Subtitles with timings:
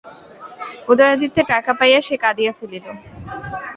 [0.89, 2.85] উদয়াদিত্যের টাকা পাইয়া সে কাঁদিয়া ফেলিল।